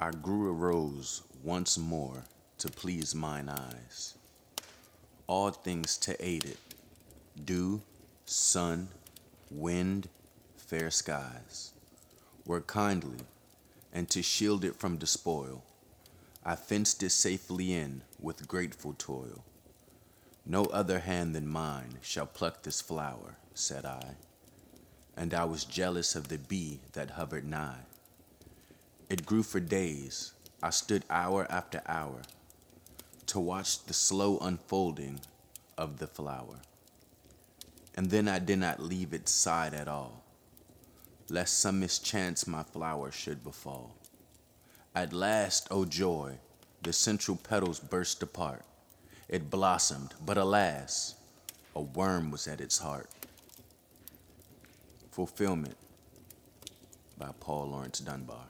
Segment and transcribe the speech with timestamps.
[0.00, 2.22] I grew a rose once more
[2.58, 4.14] to please mine eyes.
[5.26, 6.58] All things to aid it
[7.44, 7.82] dew,
[8.24, 8.90] sun,
[9.50, 10.08] wind,
[10.56, 11.72] fair skies
[12.46, 13.24] were kindly,
[13.92, 15.64] and to shield it from despoil,
[16.44, 19.44] I fenced it safely in with grateful toil.
[20.46, 24.14] No other hand than mine shall pluck this flower, said I,
[25.16, 27.87] and I was jealous of the bee that hovered nigh.
[29.10, 30.32] It grew for days.
[30.62, 32.22] I stood hour after hour
[33.26, 35.20] to watch the slow unfolding
[35.78, 36.60] of the flower.
[37.94, 40.24] And then I did not leave its side at all,
[41.30, 43.94] lest some mischance my flower should befall.
[44.94, 46.38] At last, O oh joy,
[46.82, 48.64] the central petals burst apart.
[49.28, 51.14] It blossomed, but alas,
[51.74, 53.08] a worm was at its heart.
[55.10, 55.76] Fulfillment
[57.18, 58.46] by Paul Laurence Dunbar.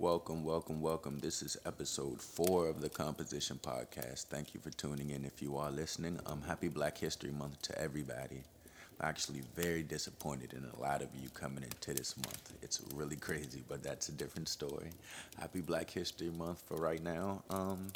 [0.00, 1.18] Welcome, welcome, welcome.
[1.18, 4.26] This is episode four of the Composition Podcast.
[4.26, 5.24] Thank you for tuning in.
[5.24, 8.44] If you are listening, um, happy Black History Month to everybody.
[9.00, 12.52] I'm actually very disappointed in a lot of you coming into this month.
[12.62, 14.90] It's really crazy, but that's a different story.
[15.36, 17.42] Happy Black History Month for right now.
[17.50, 17.88] Um,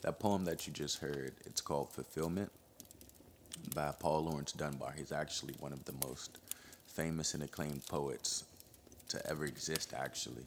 [0.00, 2.50] that poem that you just heard, it's called Fulfillment
[3.74, 4.94] by Paul Laurence Dunbar.
[4.96, 6.38] He's actually one of the most
[6.86, 8.44] famous and acclaimed poets
[9.08, 10.46] to ever exist, actually.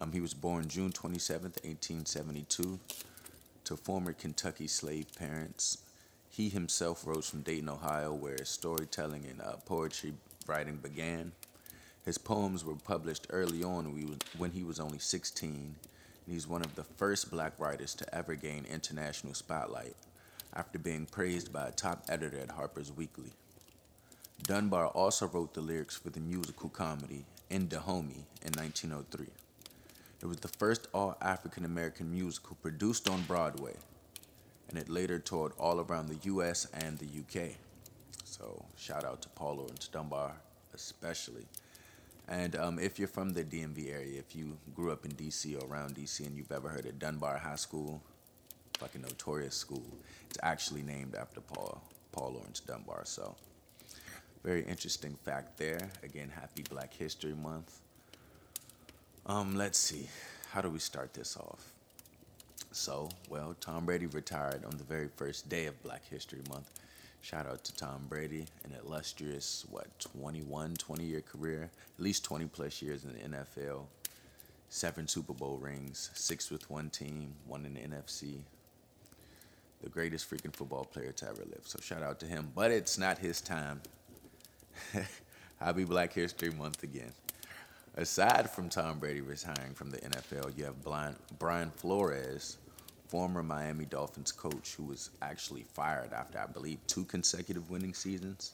[0.00, 2.78] Um, he was born June 27th, 1872,
[3.64, 5.78] to former Kentucky slave parents.
[6.30, 10.14] He himself rose from Dayton, Ohio, where storytelling and uh, poetry
[10.46, 11.32] writing began.
[12.06, 13.84] His poems were published early on
[14.38, 18.34] when he was only 16, and he's one of the first black writers to ever
[18.34, 19.96] gain international spotlight
[20.54, 23.32] after being praised by a top editor at Harper's Weekly.
[24.44, 29.26] Dunbar also wrote the lyrics for the musical comedy In Dahomey in 1903.
[30.22, 33.74] It was the first all African American musical produced on Broadway,
[34.68, 37.52] and it later toured all around the US and the UK.
[38.24, 40.32] So, shout out to Paul Laurence Dunbar,
[40.74, 41.46] especially.
[42.28, 45.66] And um, if you're from the DMV area, if you grew up in DC or
[45.66, 48.02] around DC and you've ever heard of Dunbar High School,
[48.78, 49.82] fucking notorious school,
[50.28, 53.02] it's actually named after Paul Paul Laurence Dunbar.
[53.04, 53.34] So,
[54.44, 55.90] very interesting fact there.
[56.02, 57.80] Again, happy Black History Month.
[59.26, 60.08] Um, let's see.
[60.50, 61.72] How do we start this off?
[62.72, 66.70] So, well, Tom Brady retired on the very first day of Black History Month.
[67.20, 72.46] Shout out to Tom Brady, an illustrious, what, 21, 20 year career, at least 20
[72.46, 73.82] plus years in the NFL,
[74.70, 78.38] seven Super Bowl rings, six with one team, one in the NFC.
[79.82, 81.62] The greatest freaking football player to ever live.
[81.64, 82.52] So, shout out to him.
[82.54, 83.82] But it's not his time.
[85.60, 87.12] Happy Black History Month again.
[87.96, 90.76] Aside from Tom Brady retiring from the NFL, you have
[91.38, 92.58] Brian Flores,
[93.08, 98.52] former Miami Dolphins coach, who was actually fired after, I believe, two consecutive winning seasons.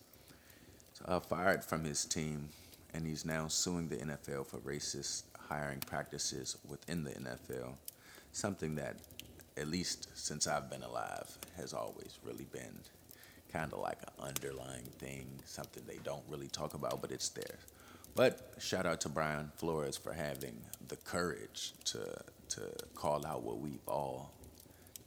[1.05, 2.49] Uh, fired from his team,
[2.95, 7.75] and he's now suing the NFL for racist hiring practices within the NFL.
[8.33, 8.97] Something that,
[9.59, 12.79] at least since I've been alive, has always really been
[13.53, 17.59] kind of like an underlying thing, something they don't really talk about, but it's there.
[18.17, 20.57] But shout out to Brian Flores for having
[20.89, 21.99] the courage to
[22.49, 22.61] to
[22.95, 24.33] call out what we've all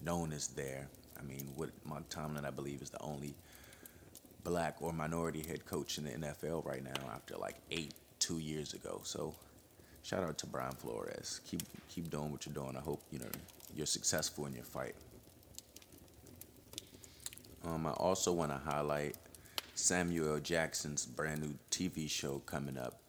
[0.03, 0.87] known as there.
[1.17, 3.33] I mean, what Mike Tomlin, I believe, is the only
[4.43, 8.73] black or minority head coach in the NFL right now after like eight, two years
[8.73, 9.01] ago.
[9.03, 9.33] So
[10.03, 11.41] shout out to Brian Flores.
[11.49, 12.77] Keep keep doing what you're doing.
[12.77, 13.31] I hope you know
[13.75, 14.95] you're successful in your fight.
[17.65, 19.15] Um, I also want to highlight
[19.79, 22.99] Samuel Jackson's brand new TV show coming up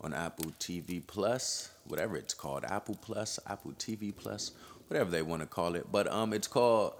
[0.00, 4.52] on Apple TV Plus, whatever it's called, Apple Plus, Apple TV Plus,
[4.86, 5.90] whatever they want to call it.
[5.90, 6.94] But um, it's called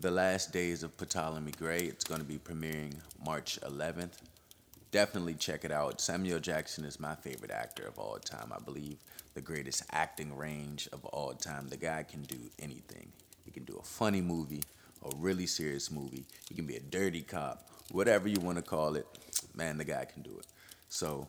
[0.00, 1.80] The Last Days of Ptolemy Gray.
[1.80, 2.94] It's going to be premiering
[3.24, 4.14] March 11th.
[4.90, 6.00] Definitely check it out.
[6.00, 8.50] Samuel Jackson is my favorite actor of all time.
[8.56, 8.96] I believe
[9.34, 11.68] the greatest acting range of all time.
[11.68, 13.12] The guy can do anything.
[13.44, 14.62] He can do a funny movie,
[15.04, 16.24] a really serious movie.
[16.48, 19.06] He can be a dirty cop whatever you want to call it,
[19.54, 20.46] man, the guy can do it.
[20.88, 21.26] So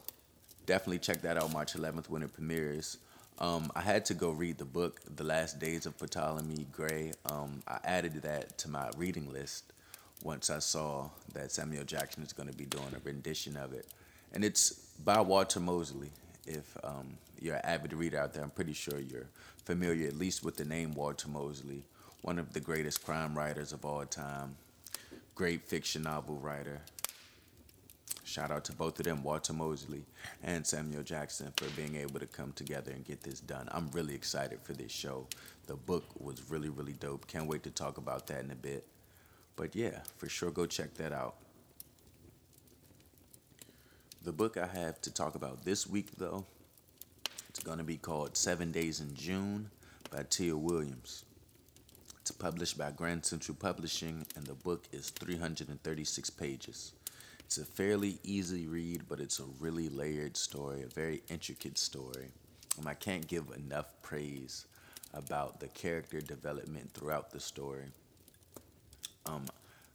[0.65, 2.97] definitely check that out March 11th when it premieres.
[3.39, 7.13] Um, I had to go read the book, The Last Days of Ptolemy Gray.
[7.25, 9.73] Um, I added that to my reading list
[10.23, 13.87] once I saw that Samuel Jackson is going to be doing a rendition of it.
[14.33, 14.71] And it's
[15.03, 16.11] by Walter Mosley.
[16.45, 19.27] If um, you're an avid reader out there, I'm pretty sure you're
[19.65, 21.83] familiar at least with the name Walter Mosley,
[22.21, 24.55] one of the greatest crime writers of all time
[25.41, 26.79] great fiction novel writer.
[28.23, 30.03] Shout out to both of them, Walter Mosley
[30.43, 33.67] and Samuel Jackson, for being able to come together and get this done.
[33.71, 35.25] I'm really excited for this show.
[35.65, 37.25] The book was really, really dope.
[37.25, 38.85] Can't wait to talk about that in a bit.
[39.55, 41.37] But yeah, for sure, go check that out.
[44.23, 46.45] The book I have to talk about this week, though,
[47.49, 49.71] it's going to be called Seven Days in June
[50.11, 51.25] by Tia Williams.
[52.21, 56.93] It's published by Grand Central Publishing, and the book is 336 pages.
[57.39, 62.27] It's a fairly easy read, but it's a really layered story, a very intricate story.
[62.77, 64.67] And I can't give enough praise
[65.15, 67.85] about the character development throughout the story.
[69.25, 69.45] Um,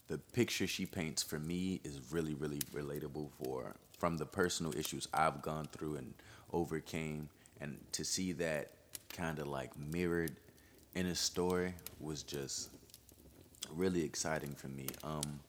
[0.08, 5.06] the picture she paints for me is really, really relatable for from the personal issues
[5.14, 6.12] I've gone through and
[6.52, 7.28] overcame,
[7.61, 8.73] and to see that
[9.12, 10.34] kind of like mirrored
[10.97, 12.71] in his story was just
[13.75, 14.87] really exciting for me.
[15.05, 15.41] Um,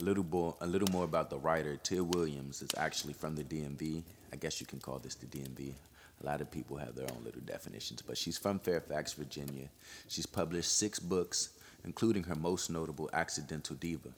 [0.00, 1.76] a little a little more about the writer.
[1.76, 4.02] Tia Williams is actually from the DMV.
[4.32, 5.74] I guess you can call this the DMV.
[6.22, 9.68] A lot of people have their own little definitions, but she's from Fairfax, Virginia.
[10.08, 11.50] She's published six books,
[11.84, 14.08] including her most notable, Accidental Diva.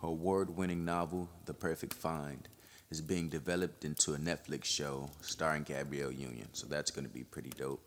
[0.00, 2.48] Her award winning novel, The Perfect Find,
[2.90, 7.22] is being developed into a Netflix show starring Gabrielle Union, so that's going to be
[7.22, 7.82] pretty dope.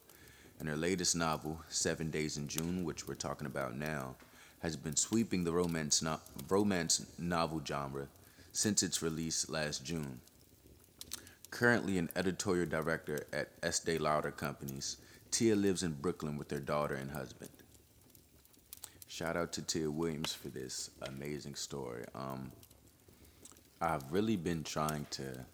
[0.59, 4.15] And her latest novel, Seven Days in June, which we're talking about now,
[4.59, 6.19] has been sweeping the romance, no-
[6.49, 8.07] romance novel genre
[8.51, 10.21] since its release last June.
[11.51, 14.97] Currently an editorial director at Estee Lauder Companies,
[15.31, 17.51] Tia lives in Brooklyn with her daughter and husband.
[19.07, 22.05] Shout out to Tia Williams for this amazing story.
[22.13, 22.51] Um,
[23.81, 25.45] I've really been trying to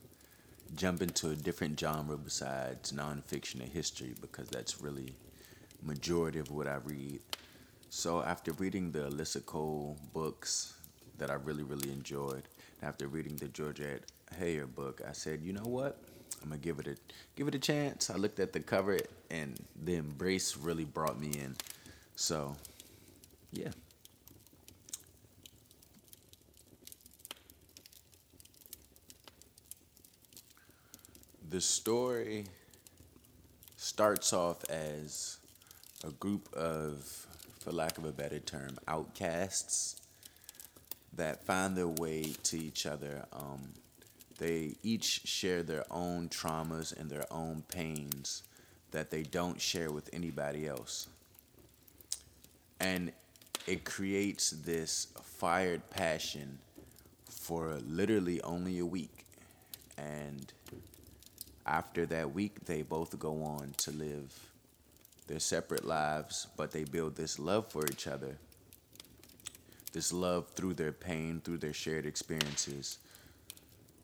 [0.76, 5.14] jump into a different genre besides nonfiction and history because that's really
[5.84, 7.20] majority of what I read.
[7.90, 10.74] So after reading the Alyssa Cole books
[11.18, 12.44] that I really, really enjoyed,
[12.82, 14.04] after reading the Georgette
[14.40, 15.98] Heyer book, I said, you know what?
[16.42, 16.96] I'm gonna give it a
[17.36, 18.10] give it a chance.
[18.10, 18.98] I looked at the cover
[19.30, 21.56] and the embrace really brought me in.
[22.16, 22.56] So
[23.52, 23.70] yeah.
[31.52, 32.46] The story
[33.76, 35.38] starts off as
[36.02, 37.28] a group of
[37.60, 40.00] for lack of a better term, outcasts
[41.12, 43.26] that find their way to each other.
[43.34, 43.74] Um,
[44.38, 48.44] they each share their own traumas and their own pains
[48.92, 51.10] that they don't share with anybody else.
[52.80, 53.12] And
[53.68, 56.60] it creates this fired passion
[57.30, 59.26] for literally only a week.
[59.98, 60.54] And
[61.66, 64.34] after that week, they both go on to live
[65.28, 68.38] their separate lives, but they build this love for each other.
[69.94, 72.98] This love through their pain, through their shared experiences.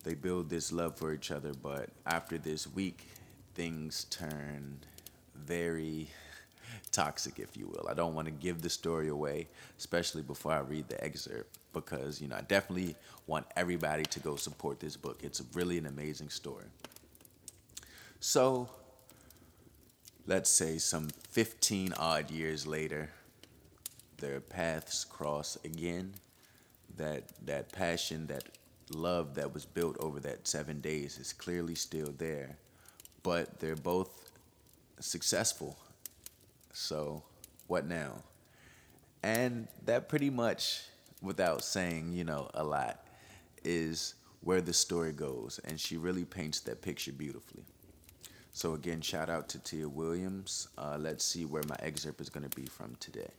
[0.04, 3.08] They build this love for each other, but after this week,
[3.56, 4.80] things turn
[5.36, 6.10] very
[6.92, 7.88] toxic, if you will.
[7.90, 12.22] I don't want to give the story away, especially before I read the excerpt, because
[12.22, 12.96] you know I definitely
[13.26, 15.22] want everybody to go support this book.
[15.24, 16.66] It's really an amazing story.
[18.20, 18.70] So
[20.26, 23.10] let's say some 15 odd years later,
[24.18, 26.14] their paths cross again.
[26.98, 28.44] That that passion, that
[28.90, 32.58] love that was built over that seven days is clearly still there,
[33.22, 34.32] but they're both
[35.00, 35.78] successful.
[36.74, 37.24] So,
[37.68, 38.24] what now?
[39.22, 40.84] And that pretty much,
[41.22, 43.06] without saying, you know, a lot,
[43.64, 45.60] is where the story goes.
[45.66, 47.64] And she really paints that picture beautifully.
[48.58, 50.70] So again, shout out to Tia Williams.
[50.80, 53.30] Uh, let's see where my excerpt is going to be from today.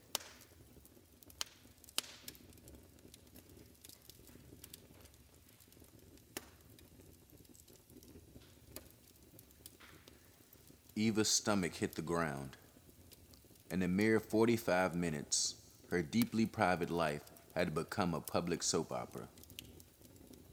[10.95, 12.55] Eva's stomach hit the ground.
[13.69, 15.55] In a mere 45 minutes,
[15.89, 19.27] her deeply private life had become a public soap opera.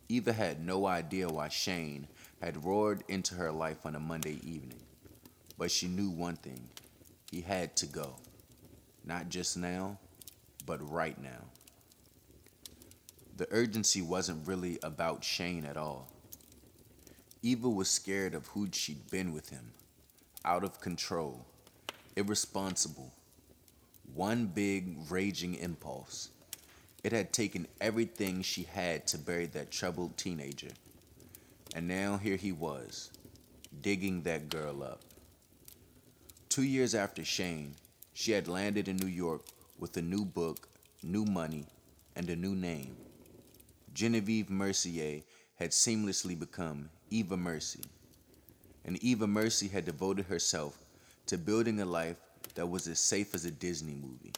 [0.08, 2.06] Eva had no idea why Shane
[2.40, 4.80] had roared into her life on a Monday evening.
[5.58, 6.68] But she knew one thing
[7.30, 8.16] he had to go.
[9.04, 9.98] Not just now,
[10.64, 11.44] but right now.
[13.36, 16.08] The urgency wasn't really about Shane at all.
[17.42, 19.72] Eva was scared of who'd she'd been with him.
[20.44, 21.46] Out of control,
[22.16, 23.12] irresponsible.
[24.14, 26.30] One big, raging impulse.
[27.06, 30.72] It had taken everything she had to bury that troubled teenager.
[31.72, 33.12] And now here he was,
[33.80, 35.02] digging that girl up.
[36.48, 37.76] Two years after Shane,
[38.12, 39.42] she had landed in New York
[39.78, 40.68] with a new book,
[41.00, 41.66] new money,
[42.16, 42.96] and a new name.
[43.94, 45.22] Genevieve Mercier
[45.60, 47.84] had seamlessly become Eva Mercy.
[48.84, 50.76] And Eva Mercy had devoted herself
[51.26, 52.16] to building a life
[52.56, 54.32] that was as safe as a Disney movie.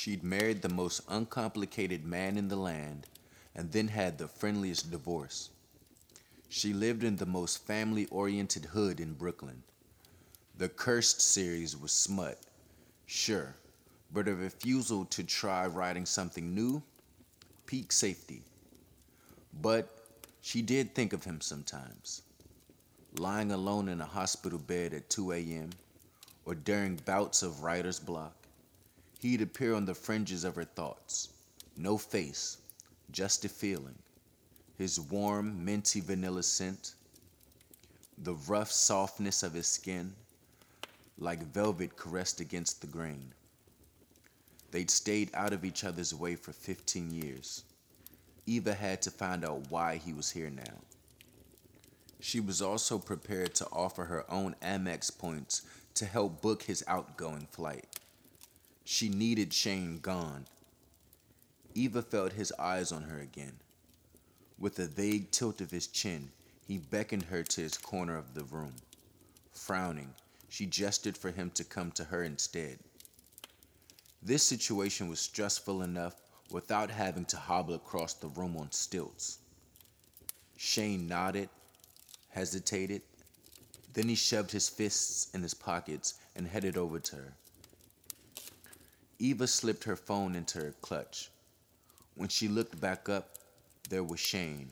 [0.00, 3.08] She'd married the most uncomplicated man in the land
[3.52, 5.50] and then had the friendliest divorce.
[6.48, 9.64] She lived in the most family oriented hood in Brooklyn.
[10.56, 12.38] The Cursed series was smut,
[13.06, 13.56] sure,
[14.12, 16.80] but a refusal to try writing something new,
[17.66, 18.44] peak safety.
[19.60, 19.92] But
[20.40, 22.22] she did think of him sometimes.
[23.18, 25.70] Lying alone in a hospital bed at 2 a.m.,
[26.44, 28.37] or during bouts of writer's block,
[29.18, 31.28] he'd appear on the fringes of her thoughts.
[31.76, 32.58] No face,
[33.10, 33.98] just a feeling.
[34.76, 36.94] His warm, minty vanilla scent,
[38.16, 40.14] the rough softness of his skin,
[41.18, 43.32] like velvet caressed against the grain.
[44.70, 47.64] They'd stayed out of each other's way for 15 years.
[48.46, 50.82] Eva had to find out why he was here now.
[52.20, 55.62] She was also prepared to offer her own Amex points
[55.94, 57.86] to help book his outgoing flight.
[58.90, 60.46] She needed Shane gone.
[61.74, 63.60] Eva felt his eyes on her again.
[64.58, 66.30] With a vague tilt of his chin,
[66.66, 68.76] he beckoned her to his corner of the room.
[69.52, 70.14] Frowning,
[70.48, 72.78] she gestured for him to come to her instead.
[74.22, 76.14] This situation was stressful enough
[76.50, 79.38] without having to hobble across the room on stilts.
[80.56, 81.50] Shane nodded,
[82.30, 83.02] hesitated,
[83.92, 87.34] then he shoved his fists in his pockets and headed over to her.
[89.20, 91.30] Eva slipped her phone into her clutch.
[92.14, 93.30] When she looked back up,
[93.88, 94.70] there was Shane,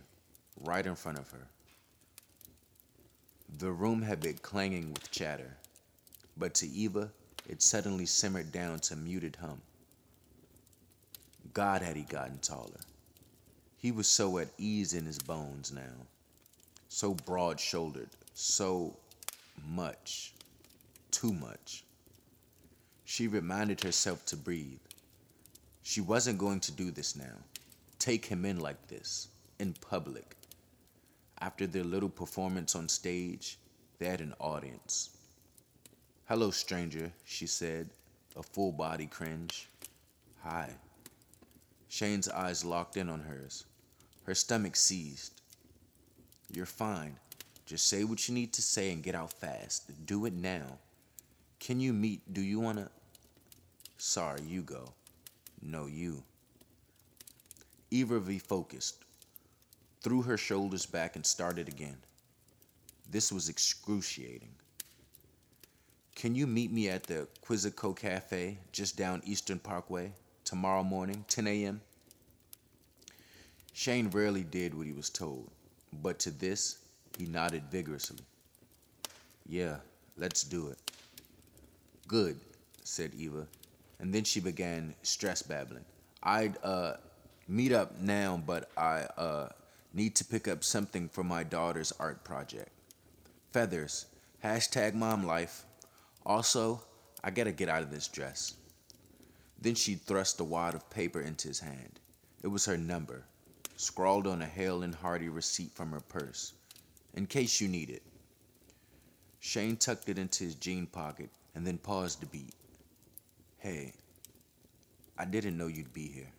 [0.60, 1.48] right in front of her.
[3.58, 5.56] The room had been clanging with chatter,
[6.36, 7.10] but to Eva,
[7.48, 9.60] it suddenly simmered down to muted hum.
[11.52, 12.80] God had he gotten taller.
[13.78, 16.06] He was so at ease in his bones now,
[16.88, 18.96] so broad shouldered, so
[19.68, 20.34] much,
[21.10, 21.82] too much.
[23.08, 24.80] She reminded herself to breathe.
[25.84, 27.38] She wasn't going to do this now.
[28.00, 29.28] Take him in like this,
[29.60, 30.36] in public.
[31.40, 33.58] After their little performance on stage,
[34.00, 35.10] they had an audience.
[36.28, 37.90] Hello, stranger, she said,
[38.36, 39.68] a full body cringe.
[40.42, 40.70] Hi.
[41.88, 43.66] Shane's eyes locked in on hers.
[44.24, 45.40] Her stomach seized.
[46.52, 47.16] You're fine.
[47.66, 50.06] Just say what you need to say and get out fast.
[50.06, 50.78] Do it now.
[51.60, 52.34] Can you meet?
[52.34, 52.90] Do you want to?
[53.98, 54.92] Sorry, you go.
[55.62, 56.22] No, you.
[57.90, 58.94] Eva refocused,
[60.02, 61.96] threw her shoulders back, and started again.
[63.10, 64.50] This was excruciating.
[66.14, 70.12] Can you meet me at the Quizzico Cafe just down Eastern Parkway
[70.44, 71.80] tomorrow morning, 10 a.m.?
[73.72, 75.50] Shane rarely did what he was told,
[76.02, 76.78] but to this,
[77.18, 78.24] he nodded vigorously.
[79.46, 79.76] Yeah,
[80.16, 80.78] let's do it.
[82.08, 82.40] Good,
[82.82, 83.46] said Eva,
[84.00, 85.84] and then she began stress babbling.
[86.22, 86.94] I'd uh,
[87.48, 89.48] meet up now, but I uh,
[89.94, 92.70] need to pick up something for my daughter's art project.
[93.52, 94.06] Feathers,
[94.44, 95.64] hashtag mom life.
[96.24, 96.82] Also,
[97.22, 98.54] I gotta get out of this dress.
[99.60, 102.00] Then she thrust a wad of paper into his hand.
[102.42, 103.24] It was her number,
[103.76, 106.52] scrawled on a Hale and Hearty receipt from her purse,
[107.14, 108.02] in case you need it.
[109.40, 112.54] Shane tucked it into his jean pocket and then paused a beat.
[113.66, 113.94] Hey,
[115.18, 116.30] I didn't know you'd be here.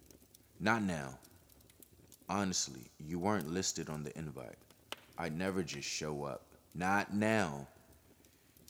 [0.62, 1.20] Not now.
[2.30, 4.56] Honestly, you weren't listed on the invite.
[5.18, 6.46] I'd never just show up.
[6.74, 7.68] Not now.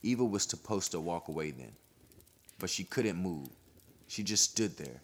[0.02, 1.72] Eva was supposed to walk away then,
[2.58, 3.48] but she couldn't move.
[4.08, 5.02] She just stood there,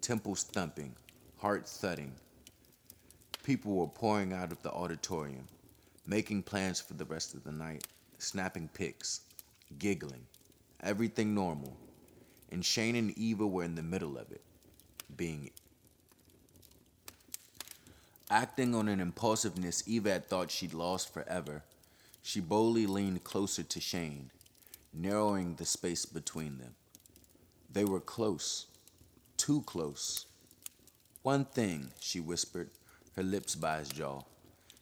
[0.00, 0.92] temples thumping,
[1.38, 2.10] heart thudding.
[3.44, 5.46] People were pouring out of the auditorium,
[6.08, 7.86] making plans for the rest of the night,
[8.18, 9.20] snapping pics,
[9.78, 10.26] giggling,
[10.82, 11.76] everything normal.
[12.50, 14.42] And Shane and Eva were in the middle of it,
[15.16, 15.50] being
[18.30, 21.62] Acting on an impulsiveness Eva had thought she'd lost forever,
[22.22, 24.32] she boldly leaned closer to Shane,
[24.92, 26.74] narrowing the space between them.
[27.72, 28.66] They were close,
[29.36, 30.26] too close.
[31.22, 32.70] One thing, she whispered,
[33.14, 34.22] her lips by his jaw.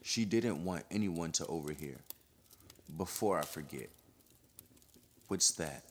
[0.03, 1.99] She didn't want anyone to overhear.
[2.97, 3.91] Before I forget.
[5.29, 5.85] What's that?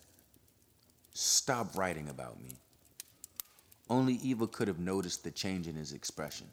[1.14, 2.58] Stop writing about me.
[3.88, 6.48] Only Eva could have noticed the change in his expression.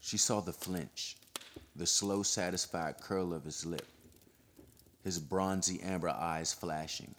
[0.00, 1.16] She saw the flinch,
[1.74, 3.86] the slow, satisfied curl of his lip,
[5.02, 7.14] his bronzy amber eyes flashing.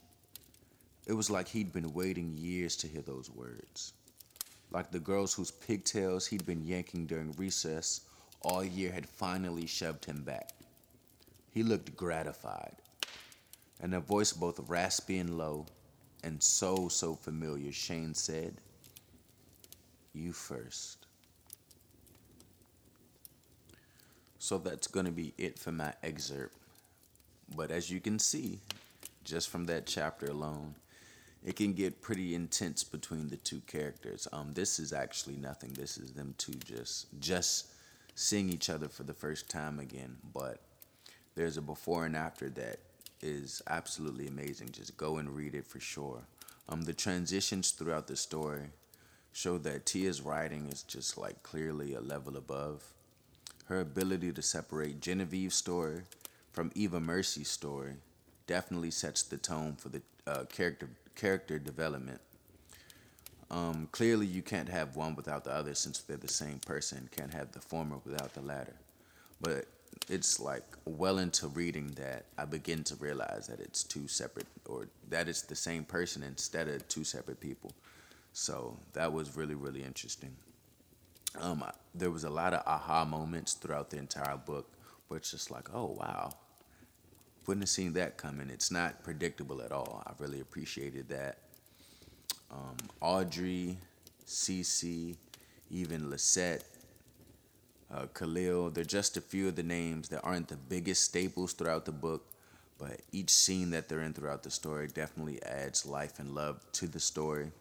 [1.05, 3.93] It was like he'd been waiting years to hear those words.
[4.71, 8.01] Like the girls whose pigtails he'd been yanking during recess
[8.41, 10.51] all year had finally shoved him back.
[11.51, 12.75] He looked gratified,
[13.81, 15.65] and a voice both raspy and low,
[16.23, 18.55] and so, so familiar, Shane said,
[20.13, 21.05] You first.
[24.39, 26.55] So that's going to be it for my excerpt.
[27.55, 28.59] But as you can see,
[29.23, 30.75] just from that chapter alone,
[31.43, 34.27] it can get pretty intense between the two characters.
[34.33, 35.73] Um, this is actually nothing.
[35.73, 37.67] This is them two just just
[38.15, 40.17] seeing each other for the first time again.
[40.33, 40.59] But
[41.35, 42.79] there's a before and after that
[43.21, 44.69] is absolutely amazing.
[44.71, 46.21] Just go and read it for sure.
[46.69, 48.69] Um, the transitions throughout the story
[49.31, 52.83] show that Tia's writing is just like clearly a level above.
[53.65, 56.01] Her ability to separate Genevieve's story
[56.51, 57.93] from Eva Mercy's story
[58.47, 62.21] definitely sets the tone for the uh, character character development.
[63.49, 67.09] Um, clearly, you can't have one without the other since they're the same person.
[67.15, 68.75] Can't have the former without the latter.
[69.39, 69.65] But
[70.09, 74.87] it's like well into reading that I begin to realize that it's two separate, or
[75.09, 77.71] that it's the same person instead of two separate people.
[78.33, 80.35] So that was really, really interesting.
[81.39, 81.63] Um,
[81.93, 84.71] there was a lot of aha moments throughout the entire book,
[85.07, 86.31] where it's just like, oh wow,
[87.45, 88.49] wouldn't have seen that coming.
[88.49, 90.03] It's not predictable at all.
[90.05, 91.37] I really appreciated that.
[92.51, 93.77] Um, Audrey,
[94.25, 95.15] Cece,
[95.69, 96.63] even Lisette,
[97.93, 101.85] uh, Khalil, they're just a few of the names that aren't the biggest staples throughout
[101.85, 102.25] the book,
[102.77, 106.87] but each scene that they're in throughout the story definitely adds life and love to
[106.87, 107.51] the story.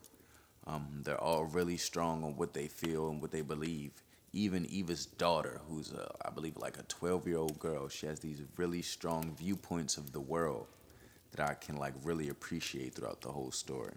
[0.66, 3.92] Um, they're all really strong on what they feel and what they believe
[4.36, 8.20] even Eva's daughter, who's a, I believe like a 12 year old girl, she has
[8.20, 10.66] these really strong viewpoints of the world
[11.32, 13.94] that I can like really appreciate throughout the whole story.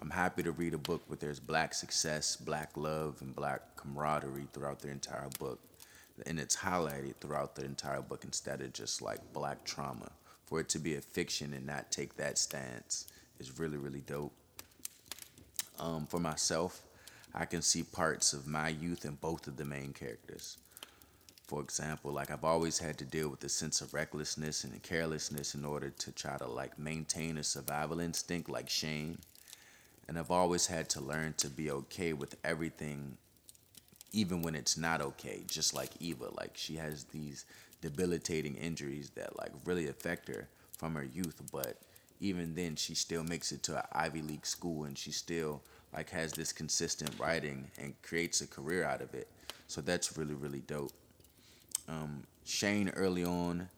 [0.00, 4.48] I'm happy to read a book where there's black success, black love, and black camaraderie
[4.52, 5.60] throughout the entire book.
[6.26, 10.10] And it's highlighted throughout the entire book instead of just like black trauma.
[10.46, 13.06] For it to be a fiction and not take that stance
[13.38, 14.32] is really, really dope.
[15.78, 16.82] Um, for myself,
[17.34, 20.58] I can see parts of my youth in both of the main characters.
[21.46, 25.54] For example, like I've always had to deal with a sense of recklessness and carelessness
[25.54, 29.18] in order to try to like maintain a survival instinct like Shane.
[30.08, 33.16] And I've always had to learn to be okay with everything
[34.12, 36.28] even when it's not okay, just like Eva.
[36.36, 37.44] Like she has these
[37.80, 41.78] debilitating injuries that like really affect her from her youth, but
[42.20, 45.62] even then she still makes it to an Ivy League school and she still
[45.92, 49.28] like has this consistent writing and creates a career out of it.
[49.66, 50.92] So that's really really dope.
[51.88, 53.68] Um, Shane early on,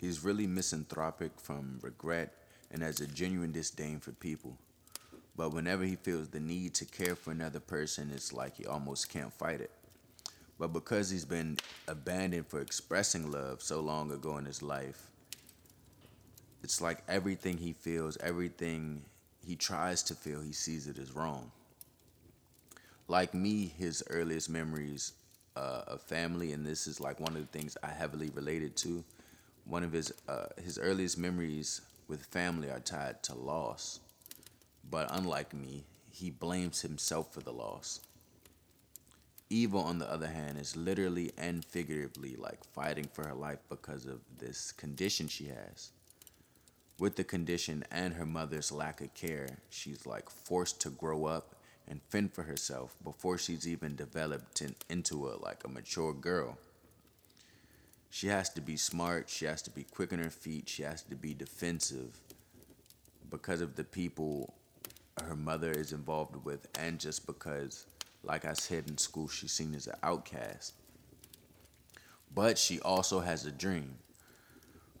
[0.00, 2.34] he's really misanthropic from regret
[2.70, 4.56] and has a genuine disdain for people.
[5.36, 9.08] But whenever he feels the need to care for another person, it's like he almost
[9.08, 9.70] can't fight it.
[10.58, 11.56] But because he's been
[11.88, 15.10] abandoned for expressing love so long ago in his life,
[16.62, 19.02] it's like everything he feels, everything
[19.46, 21.50] he tries to feel, he sees it as wrong.
[23.08, 25.12] Like me, his earliest memories
[25.56, 29.02] uh, of family, and this is like one of the things I heavily related to.
[29.64, 34.00] One of his uh, his earliest memories with family are tied to loss,
[34.88, 38.00] but unlike me, he blames himself for the loss.
[39.48, 44.06] Eva, on the other hand, is literally and figuratively like fighting for her life because
[44.06, 45.90] of this condition she has
[47.00, 51.56] with the condition and her mother's lack of care, she's like forced to grow up
[51.88, 56.58] and fend for herself before she's even developed in, into a like a mature girl.
[58.10, 61.02] She has to be smart, she has to be quick on her feet, she has
[61.04, 62.18] to be defensive
[63.30, 64.52] because of the people
[65.24, 67.86] her mother is involved with and just because
[68.22, 70.74] like I said in school she's seen as an outcast.
[72.34, 73.96] But she also has a dream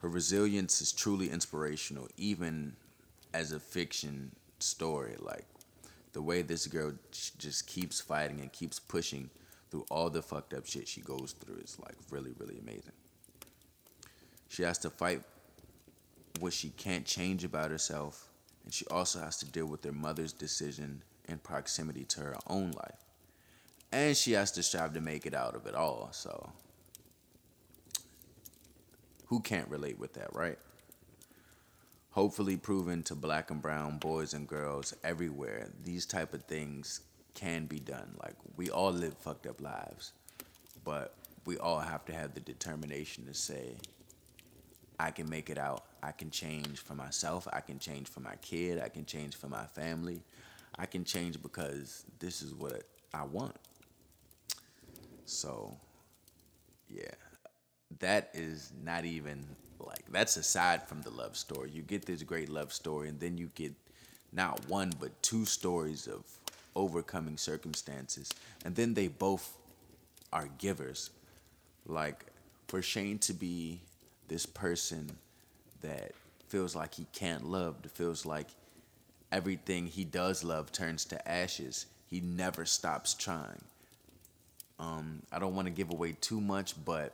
[0.00, 2.74] her resilience is truly inspirational, even
[3.34, 5.16] as a fiction story.
[5.18, 5.44] Like
[6.12, 9.30] the way this girl just keeps fighting and keeps pushing
[9.70, 12.92] through all the fucked up shit she goes through is like really, really amazing.
[14.48, 15.22] She has to fight
[16.40, 18.29] what she can't change about herself,
[18.70, 22.70] and she also has to deal with her mother's decision in proximity to her own
[22.70, 23.04] life.
[23.90, 26.52] And she has to strive to make it out of it all, so
[29.26, 30.56] who can't relate with that, right?
[32.12, 37.00] Hopefully proven to black and brown boys and girls everywhere, these type of things
[37.34, 38.14] can be done.
[38.22, 40.12] Like we all live fucked up lives,
[40.84, 43.74] but we all have to have the determination to say,
[45.00, 45.86] I can make it out.
[46.02, 47.46] I can change for myself.
[47.52, 48.80] I can change for my kid.
[48.82, 50.22] I can change for my family.
[50.78, 52.82] I can change because this is what
[53.12, 53.56] I want.
[55.26, 55.76] So
[56.88, 57.14] yeah,
[57.98, 59.44] that is not even
[59.78, 61.70] like that's aside from the love story.
[61.70, 63.72] You get this great love story, and then you get
[64.32, 66.22] not one but two stories of
[66.74, 68.30] overcoming circumstances,
[68.64, 69.56] and then they both
[70.32, 71.10] are givers.
[71.86, 72.26] Like
[72.68, 73.80] for Shane to be
[74.28, 75.16] this person
[75.82, 76.12] that
[76.48, 78.48] feels like he can't love, that feels like
[79.32, 81.86] everything he does love turns to ashes.
[82.08, 83.62] He never stops trying.
[84.78, 87.12] Um, I don't want to give away too much, but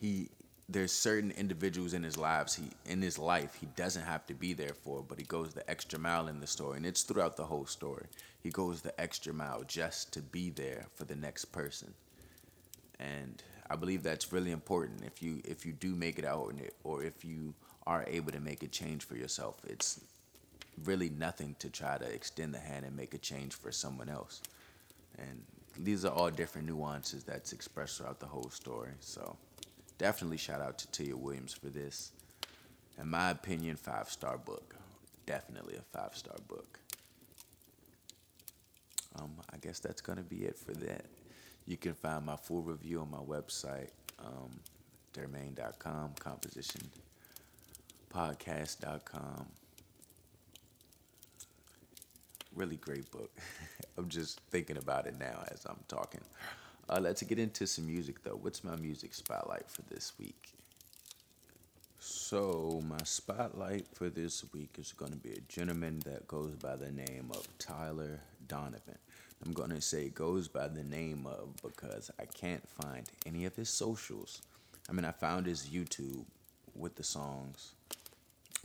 [0.00, 0.28] he
[0.68, 4.52] there's certain individuals in his lives he in his life he doesn't have to be
[4.52, 7.44] there for, but he goes the extra mile in the story, and it's throughout the
[7.44, 8.06] whole story.
[8.42, 11.94] He goes the extra mile just to be there for the next person,
[12.98, 15.02] and I believe that's really important.
[15.04, 16.52] If you if you do make it out,
[16.84, 17.54] or if you
[17.86, 20.00] are able to make a change for yourself, it's
[20.84, 24.42] really nothing to try to extend the hand and make a change for someone else.
[25.18, 25.42] And
[25.78, 28.90] these are all different nuances that's expressed throughout the whole story.
[29.00, 29.36] So
[29.98, 32.12] definitely shout out to Tia Williams for this.
[33.00, 34.74] In my opinion, five star book.
[35.26, 36.78] Definitely a five star book.
[39.18, 41.06] Um, I guess that's gonna be it for that.
[41.66, 44.60] You can find my full review on my website, um,
[45.14, 46.14] dermaine.com,
[48.12, 49.46] compositionpodcast.com
[52.56, 53.30] really great book.
[53.98, 56.22] I'm just thinking about it now as I'm talking.
[56.88, 58.38] Uh, let's get into some music though.
[58.40, 60.52] What's my music spotlight for this week?
[61.98, 66.76] So, my spotlight for this week is going to be a gentleman that goes by
[66.76, 68.98] the name of Tyler Donavan.
[69.44, 73.54] I'm going to say goes by the name of because I can't find any of
[73.54, 74.42] his socials.
[74.88, 76.24] I mean, I found his YouTube
[76.74, 77.72] with the songs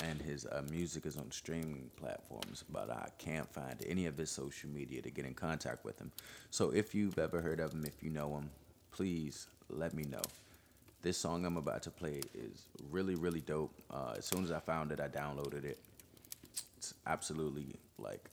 [0.03, 4.31] and his uh, music is on streaming platforms, but I can't find any of his
[4.31, 6.11] social media to get in contact with him.
[6.49, 8.49] So if you've ever heard of him, if you know him,
[8.91, 10.21] please let me know.
[11.01, 13.73] This song I'm about to play is really, really dope.
[13.91, 15.79] Uh, as soon as I found it, I downloaded it.
[16.77, 18.29] It's absolutely like,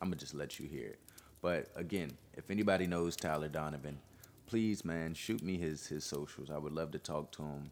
[0.00, 0.98] I'm gonna just let you hear it.
[1.42, 3.96] But again, if anybody knows Tyler Donavan,
[4.46, 6.50] please, man, shoot me his his socials.
[6.50, 7.70] I would love to talk to him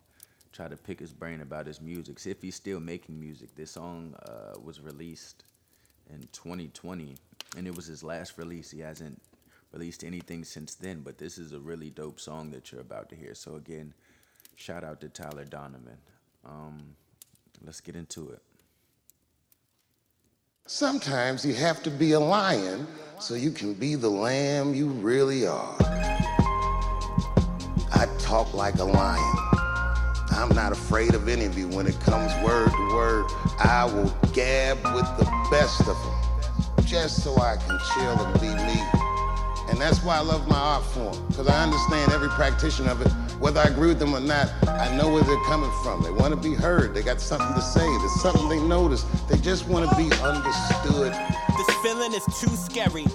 [0.53, 2.19] try to pick his brain about his music.
[2.19, 3.55] See if he's still making music.
[3.55, 5.45] This song uh, was released
[6.11, 7.17] in 2020,
[7.57, 8.71] and it was his last release.
[8.71, 9.21] He hasn't
[9.73, 13.17] released anything since then, but this is a really dope song that you're about to
[13.17, 13.35] hear.
[13.35, 13.93] So again,
[14.57, 15.99] shout out to Tyler Donavan.
[16.45, 16.97] Um,
[17.65, 18.43] let's get into it.
[20.71, 22.87] Sometimes you have to be a lion
[23.19, 25.75] so you can be the lamb you really are.
[27.91, 29.35] I talk like a lion.
[30.33, 33.25] I'm not afraid of any of you when it comes word to word.
[33.61, 38.49] I will gab with the best of them just so I can chill and be
[38.49, 38.79] me.
[39.71, 43.11] And that's why I love my art form, because I understand every practitioner of it.
[43.39, 46.03] Whether I agree with them or not, I know where they're coming from.
[46.03, 46.93] They want to be heard.
[46.93, 47.87] They got something to say.
[47.87, 49.05] There's something they notice.
[49.29, 51.13] They just want to be understood.
[51.57, 53.07] This feeling is too scary.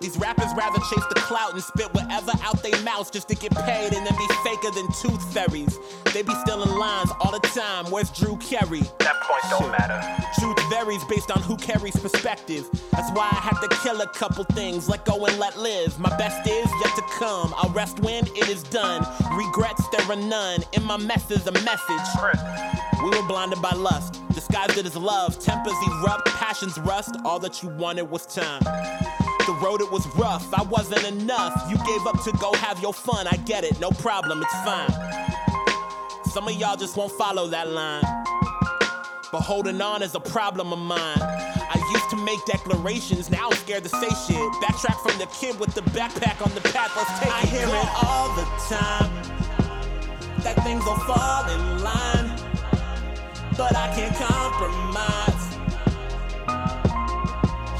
[0.00, 3.54] These rappers rather chase the clout and spit whatever out their mouths just to get
[3.54, 5.78] paid and then be faker than tooth fairies.
[6.12, 7.86] They be stealing lines all the time.
[7.90, 8.82] Where's Drew Carey?
[8.98, 9.98] That point don't matter.
[10.38, 12.68] Truth varies based on who carries perspective.
[12.90, 14.90] That's why I had to kill a couple things.
[14.90, 15.98] Let go and let live.
[15.98, 17.54] My best is yet to come.
[17.56, 19.06] I'll rest when it is done.
[19.34, 20.60] Regrets there are none.
[20.74, 22.08] In my mess is a message.
[23.02, 25.38] We were blinded by lust, disguised it as love.
[25.40, 27.16] Tempers erupt, passions rust.
[27.24, 28.62] All that you wanted was time.
[28.62, 31.68] The road it was rough, I wasn't enough.
[31.68, 35.41] You gave up to go have your fun, I get it, no problem, it's fine.
[36.32, 38.02] Some of y'all just won't follow that line.
[39.30, 41.18] But holding on is a problem of mine.
[41.20, 44.52] I used to make declarations, now I'm scared to say shit.
[44.62, 47.44] Backtrack from the kid with the backpack on the path, let's take I it.
[47.44, 49.12] I hear it all the time.
[50.42, 52.30] That things will fall in line.
[53.58, 55.42] But I can't compromise.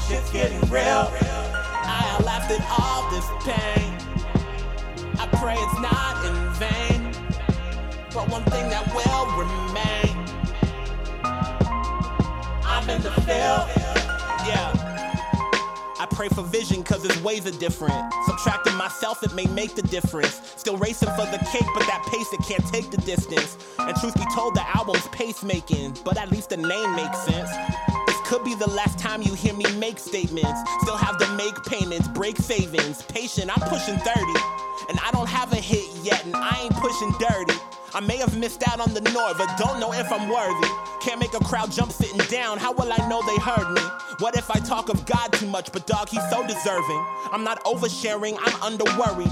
[0.07, 1.11] Shit's getting real
[2.23, 3.97] lasted all this pain.
[5.19, 6.42] I pray it's not in vain.
[8.13, 10.13] But one thing that will remain.
[12.63, 13.65] I'm in the field.
[14.45, 14.83] Yeah.
[15.99, 18.13] I pray for vision cause his ways are different.
[18.25, 20.41] Subtracting myself, it may make the difference.
[20.57, 23.57] Still racing for the cake, but that pace, it can't take the distance.
[23.79, 27.49] And truth be told, the album's pacemaking, but at least the name makes sense.
[28.05, 30.59] This could be the last time you hear me make statements.
[30.81, 33.01] Still have to make payments, break savings.
[33.03, 34.21] Patient, I'm pushing 30.
[34.89, 37.57] And I don't have a hit yet, and I ain't pushing dirty.
[37.95, 40.67] I may have missed out on the north, but don't know if I'm worthy.
[40.99, 43.81] Can't make a crowd jump sitting down, how will I know they heard me?
[44.17, 47.05] What if I talk of God too much, but dog, he's so deserving?
[47.31, 49.31] I'm not oversharing, I'm under worried.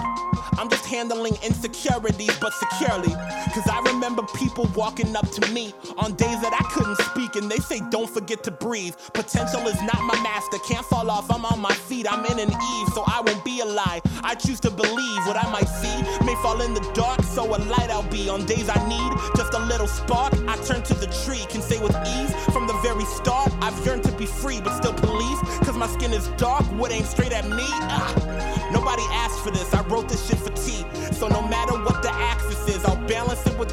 [0.57, 3.13] I'm just handling insecurities, but securely.
[3.53, 7.49] Cause I remember people walking up to me on days that I couldn't speak, and
[7.49, 8.95] they say, Don't forget to breathe.
[9.13, 12.49] Potential is not my master, can't fall off, I'm on my feet, I'm in an
[12.49, 14.01] Eve, so I won't be a lie.
[14.23, 17.57] I choose to believe what I might see may fall in the dark, so a
[17.57, 18.29] light I'll be.
[18.29, 21.79] On days I need just a little spark, I turn to the tree, can say
[21.81, 25.77] with ease from the very start, I've yearned to be free, but still police, cause
[25.77, 27.67] my skin is dark, wood ain't straight at me.
[27.67, 28.69] Ah.
[28.71, 30.83] Nobody asked for this, I wrote this shit T.
[31.13, 33.71] So no matter what the axis is, I'll balance it with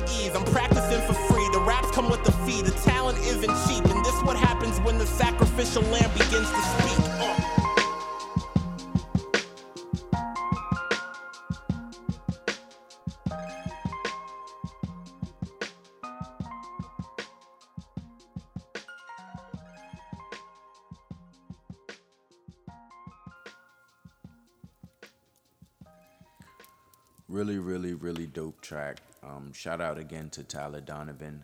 [28.69, 28.99] track.
[29.23, 31.41] Um, shout out again to Tyler Donavan.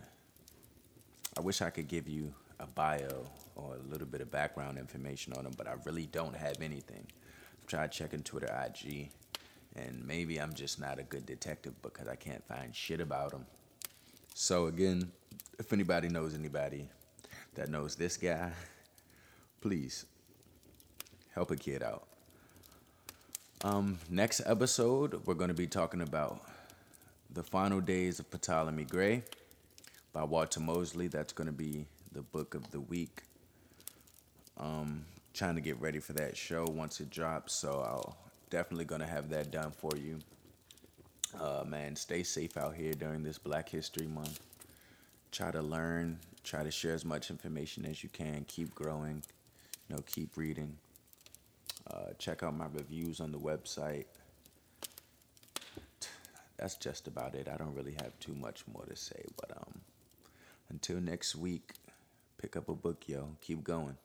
[1.39, 3.25] I wish I could give you a bio
[3.57, 7.07] or a little bit of background information on him, but I really don't have anything.
[7.59, 9.09] I've tried checking Twitter, IG,
[9.75, 13.47] and maybe I'm just not a good detective because I can't find shit about him.
[14.35, 15.11] So, again,
[15.59, 16.91] if anybody knows anybody
[17.55, 18.53] that knows this guy,
[19.63, 20.05] please
[21.35, 22.07] help a kid out.
[23.63, 26.43] Um, next episode, we're going to be talking about
[27.35, 29.25] The Final Days of Ptolemy Gray
[30.13, 31.09] by Walter Mosley.
[31.09, 33.23] That's going to be the book of the week.
[34.57, 38.17] Um, trying to get ready for that show once it drops, so I'll
[38.51, 40.21] definitely going to have that done for you.
[41.41, 44.39] Uh, man, stay safe out here during this Black History Month.
[45.33, 48.45] Try to learn, try to share as much information as you can.
[48.47, 49.25] Keep growing,
[49.89, 50.77] you know, keep reading.
[51.93, 54.05] Uh, check out my reviews on the website.
[56.65, 57.47] That's just about it.
[57.47, 59.83] I don't really have too much more to say, but um,
[60.71, 61.75] until next week,
[62.39, 63.37] pick up a book, yo.
[63.43, 63.99] Keep going.